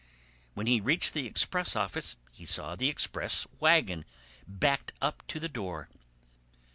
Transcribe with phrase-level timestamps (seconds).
[0.55, 4.03] When he reached the express office he saw the express wagon
[4.47, 5.89] backed up to the door.